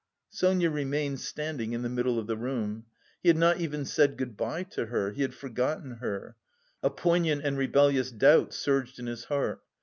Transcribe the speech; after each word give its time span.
Sonia 0.31 0.71
remained 0.71 1.19
standing 1.19 1.73
in 1.73 1.83
the 1.83 1.87
middle 1.87 2.17
of 2.17 2.25
the 2.25 2.35
room. 2.35 2.85
He 3.21 3.29
had 3.29 3.37
not 3.37 3.59
even 3.61 3.85
said 3.85 4.17
good 4.17 4.35
bye 4.35 4.63
to 4.63 4.87
her; 4.87 5.11
he 5.11 5.21
had 5.21 5.35
forgotten 5.35 5.97
her. 5.97 6.35
A 6.81 6.89
poignant 6.89 7.43
and 7.43 7.55
rebellious 7.55 8.09
doubt 8.09 8.51
surged 8.51 8.97
in 8.97 9.05
his 9.05 9.25
heart. 9.25 9.61